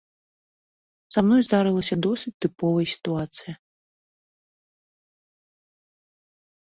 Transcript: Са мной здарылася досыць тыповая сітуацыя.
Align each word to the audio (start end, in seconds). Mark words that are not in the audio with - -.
Са 1.15 1.19
мной 1.27 1.41
здарылася 1.47 1.95
досыць 2.07 2.33
тыповая 2.45 2.87
сітуацыя. 2.95 3.55